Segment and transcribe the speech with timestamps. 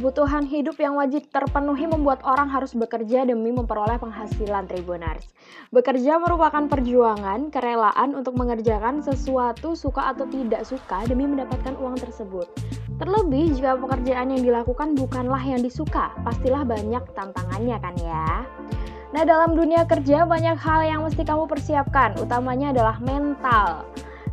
[0.00, 5.28] Kebutuhan hidup yang wajib terpenuhi membuat orang harus bekerja demi memperoleh penghasilan Tribuners.
[5.76, 12.48] Bekerja merupakan perjuangan, kerelaan untuk mengerjakan sesuatu suka atau tidak suka demi mendapatkan uang tersebut.
[12.96, 18.48] Terlebih jika pekerjaan yang dilakukan bukanlah yang disuka, pastilah banyak tantangannya kan ya.
[19.12, 23.84] Nah dalam dunia kerja banyak hal yang mesti kamu persiapkan, utamanya adalah mental.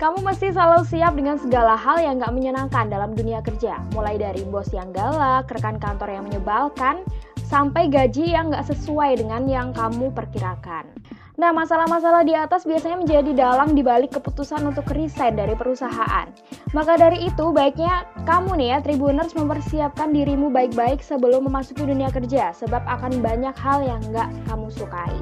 [0.00, 4.40] Kamu mesti selalu siap dengan segala hal yang gak menyenangkan dalam dunia kerja, mulai dari
[4.48, 7.04] bos yang galak, rekan kantor yang menyebalkan,
[7.44, 10.88] sampai gaji yang gak sesuai dengan yang kamu perkirakan.
[11.36, 16.32] Nah, masalah-masalah di atas biasanya menjadi dalang dibalik keputusan untuk resign dari perusahaan.
[16.72, 22.56] Maka dari itu, baiknya kamu nih ya, Tribuners mempersiapkan dirimu baik-baik sebelum memasuki dunia kerja,
[22.56, 25.12] sebab akan banyak hal yang gak kamu sukai.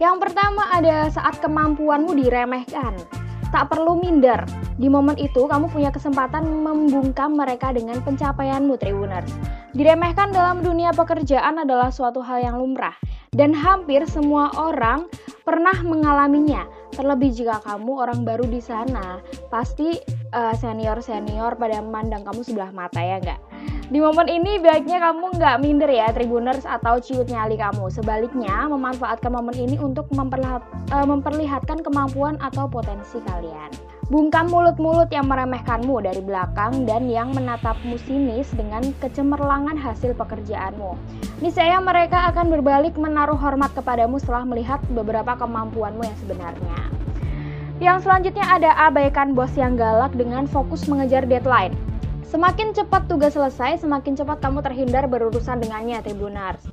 [0.00, 2.96] Yang pertama ada saat kemampuanmu diremehkan.
[3.54, 4.42] Tak perlu minder.
[4.76, 9.30] Di momen itu kamu punya kesempatan membungkam mereka dengan pencapaianmu Tribuners.
[9.76, 12.96] Diremehkan dalam dunia pekerjaan adalah suatu hal yang lumrah
[13.36, 15.04] dan hampir semua orang
[15.44, 16.64] pernah mengalaminya.
[16.96, 19.20] Terlebih jika kamu orang baru di sana,
[19.52, 20.00] pasti
[20.32, 23.40] uh, senior-senior pada memandang kamu sebelah mata ya enggak?
[23.86, 27.86] Di momen ini baiknya kamu nggak minder ya Tribuners atau ciut nyali kamu.
[27.86, 33.70] Sebaliknya memanfaatkan momen ini untuk uh, memperlihatkan kemampuan atau potensi kalian.
[34.06, 40.94] Bungkam mulut-mulut yang meremehkanmu dari belakang dan yang menatapmu sinis dengan kecemerlangan hasil pekerjaanmu.
[41.42, 47.05] Niscaya mereka akan berbalik menaruh hormat kepadamu setelah melihat beberapa kemampuanmu yang sebenarnya.
[47.76, 51.76] Yang selanjutnya ada abaikan bos yang galak dengan fokus mengejar deadline.
[52.24, 56.64] Semakin cepat tugas selesai, semakin cepat kamu terhindar berurusan dengannya, Tribunars.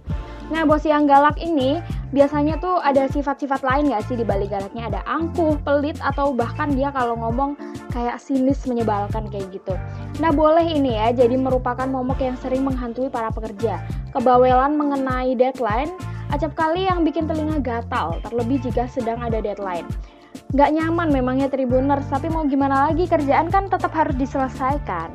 [0.48, 1.84] Nah, bos yang galak ini
[2.16, 4.96] biasanya tuh ada sifat-sifat lain gak sih di balik galaknya?
[4.96, 7.60] Ada angkuh, pelit, atau bahkan dia kalau ngomong
[7.92, 9.76] kayak sinis menyebalkan kayak gitu.
[10.24, 13.84] Nah, boleh ini ya, jadi merupakan momok yang sering menghantui para pekerja.
[14.16, 15.92] Kebawelan mengenai deadline,
[16.32, 19.84] acap kali yang bikin telinga gatal, terlebih jika sedang ada deadline.
[20.54, 25.10] Gak nyaman memangnya Tribuners, tapi mau gimana lagi, kerjaan kan tetap harus diselesaikan.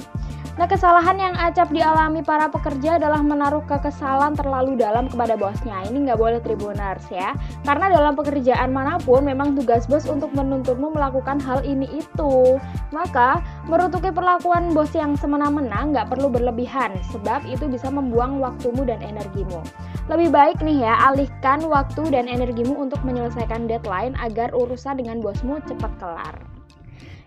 [0.58, 5.86] Nah, kesalahan yang acap dialami para pekerja adalah menaruh kekesalan terlalu dalam kepada bosnya.
[5.86, 7.30] Ini nggak boleh tribuners ya.
[7.62, 12.58] Karena dalam pekerjaan mana pun memang tugas bos untuk menuntutmu melakukan hal ini itu.
[12.90, 13.38] Maka,
[13.70, 19.62] merutuki perlakuan bos yang semena-mena nggak perlu berlebihan, sebab itu bisa membuang waktumu dan energimu.
[20.10, 25.62] Lebih baik nih ya, alihkan waktu dan energimu untuk menyelesaikan deadline agar urusan dengan bosmu
[25.70, 26.57] cepat kelar.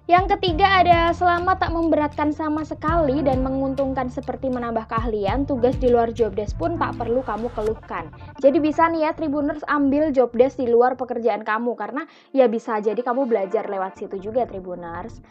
[0.09, 5.93] Yang ketiga ada selama tak memberatkan sama sekali dan menguntungkan seperti menambah keahlian, tugas di
[5.93, 8.09] luar job desk pun tak perlu kamu keluhkan.
[8.41, 12.81] Jadi bisa nih ya Tribuners ambil job desk di luar pekerjaan kamu karena ya bisa
[12.81, 15.21] jadi kamu belajar lewat situ juga Tribuners.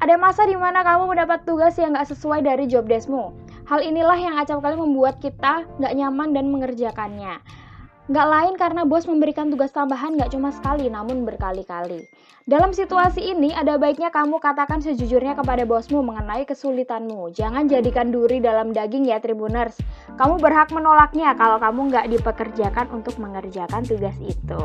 [0.00, 3.30] Ada masa di mana kamu mendapat tugas yang gak sesuai dari job deskmu.
[3.68, 7.63] Hal inilah yang acap kali membuat kita gak nyaman dan mengerjakannya.
[8.04, 12.04] Gak lain karena bos memberikan tugas tambahan gak cuma sekali namun berkali-kali.
[12.44, 17.32] Dalam situasi ini ada baiknya kamu katakan sejujurnya kepada bosmu mengenai kesulitanmu.
[17.32, 19.80] Jangan jadikan duri dalam daging ya Tribuners.
[20.20, 24.64] Kamu berhak menolaknya kalau kamu gak dipekerjakan untuk mengerjakan tugas itu.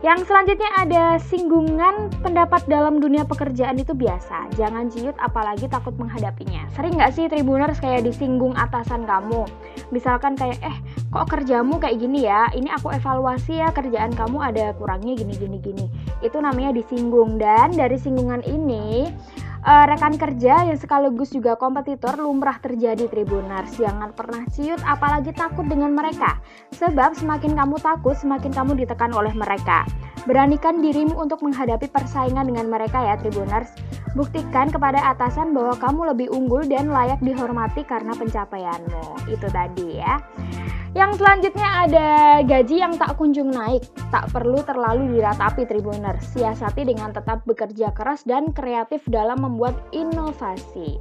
[0.00, 4.48] Yang selanjutnya ada singgungan pendapat dalam dunia pekerjaan itu biasa.
[4.56, 6.66] Jangan ciut apalagi takut menghadapinya.
[6.74, 9.46] Sering nggak sih tribuners kayak disinggung atasan kamu?
[9.94, 10.76] Misalkan kayak, eh
[11.12, 12.48] kok kerjamu kayak gini ya?
[12.56, 15.86] Ini aku evaluasi ya kerjaan kamu ada kurangnya gini gini gini.
[16.24, 19.12] Itu namanya disinggung dan dari singgungan ini
[19.62, 23.78] uh, rekan kerja yang sekaligus juga kompetitor lumrah terjadi Tribunars.
[23.78, 26.38] Jangan pernah ciut apalagi takut dengan mereka.
[26.76, 29.86] Sebab semakin kamu takut, semakin kamu ditekan oleh mereka.
[30.22, 33.74] Beranikan dirimu untuk menghadapi persaingan dengan mereka ya Tribuners.
[34.12, 39.26] Buktikan kepada atasan bahwa kamu lebih unggul dan layak dihormati karena pencapaianmu.
[39.26, 40.20] Itu tadi ya.
[40.92, 42.08] Yang selanjutnya ada
[42.44, 43.80] gaji yang tak kunjung naik.
[44.12, 46.20] Tak perlu terlalu diratapi Tribuner.
[46.20, 50.96] Siasati dengan tetap bekerja keras dan kreatif dalam membuat inovasi.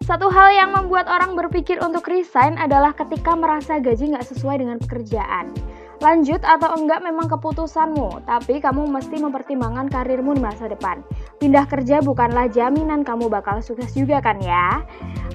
[0.00, 4.80] Satu hal yang membuat orang berpikir untuk resign adalah ketika merasa gaji nggak sesuai dengan
[4.80, 5.52] pekerjaan.
[6.00, 11.00] Lanjut atau enggak memang keputusanmu, tapi kamu mesti mempertimbangkan karirmu di masa depan.
[11.40, 14.84] Pindah kerja bukanlah jaminan kamu bakal sukses juga kan ya.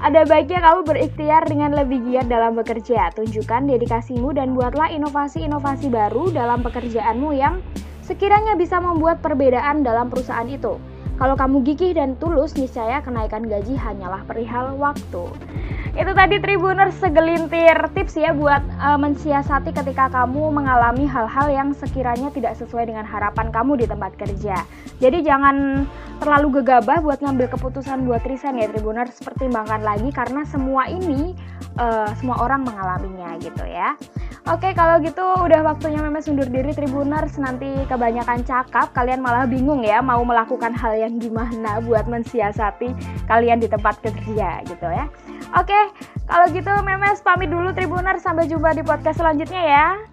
[0.01, 3.09] Ada baiknya kamu berikhtiar dengan lebih giat dalam bekerja.
[3.17, 7.61] Tunjukkan dedikasimu dan buatlah inovasi-inovasi baru dalam pekerjaanmu yang
[8.05, 10.77] sekiranya bisa membuat perbedaan dalam perusahaan itu.
[11.21, 15.29] Kalau kamu gigih dan tulus, niscaya kenaikan gaji hanyalah perihal waktu.
[15.93, 22.33] Itu tadi Tribuner segelintir tips ya buat uh, mensiasati ketika kamu mengalami hal-hal yang sekiranya
[22.33, 24.65] tidak sesuai dengan harapan kamu di tempat kerja.
[24.97, 25.85] Jadi jangan
[26.17, 31.37] terlalu gegabah buat ngambil keputusan buat resign ya Tribuner, pertimbangkan lagi karena semua ini
[31.77, 33.93] uh, semua orang mengalaminya gitu ya.
[34.49, 37.37] Oke, kalau gitu udah waktunya Memes undur diri Tribuners.
[37.37, 42.89] Nanti kebanyakan cakap, kalian malah bingung ya mau melakukan hal yang gimana buat mensiasati
[43.29, 45.05] kalian di tempat kerja gitu ya.
[45.53, 45.77] Oke,
[46.25, 48.25] kalau gitu Memes pamit dulu Tribuners.
[48.25, 50.10] Sampai jumpa di podcast selanjutnya ya.